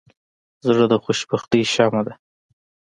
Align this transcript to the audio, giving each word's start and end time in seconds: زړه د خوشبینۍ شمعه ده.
زړه 0.67 0.85
د 0.91 0.93
خوشبینۍ 1.03 1.61
شمعه 1.73 2.01
ده. 2.07 2.13